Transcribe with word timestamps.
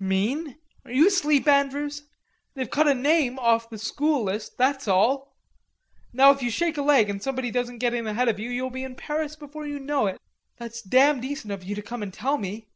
"Mean... 0.00 0.56
are 0.84 0.92
you 0.92 1.08
asleep, 1.08 1.48
Andrews? 1.48 2.04
They've 2.54 2.70
cut 2.70 2.86
a 2.86 2.94
name 2.94 3.36
off 3.36 3.68
the 3.68 3.78
school 3.78 4.22
list, 4.22 4.56
that's 4.56 4.86
all. 4.86 5.34
Now 6.12 6.30
if 6.30 6.40
you 6.40 6.52
shake 6.52 6.76
a 6.78 6.82
leg 6.82 7.10
and 7.10 7.20
somebody 7.20 7.50
doesn't 7.50 7.78
get 7.78 7.94
in 7.94 8.06
ahead 8.06 8.28
of 8.28 8.38
you, 8.38 8.48
you'll 8.48 8.70
be 8.70 8.84
in 8.84 8.94
Paris 8.94 9.34
before 9.34 9.66
you 9.66 9.80
know 9.80 10.06
it." 10.06 10.20
"That's 10.56 10.82
damn 10.82 11.20
decent 11.20 11.52
of 11.52 11.64
you 11.64 11.74
to 11.74 11.82
come 11.82 12.04
and 12.04 12.14
tell 12.14 12.38
me." 12.38 12.68